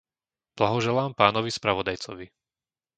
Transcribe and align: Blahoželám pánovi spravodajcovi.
Blahoželám 0.57 1.11
pánovi 1.21 1.51
spravodajcovi. 1.57 2.27